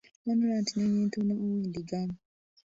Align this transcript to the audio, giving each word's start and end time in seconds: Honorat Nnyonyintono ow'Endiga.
Honorat 0.27 0.67
Nnyonyintono 0.71 1.33
ow'Endiga. 1.43 1.99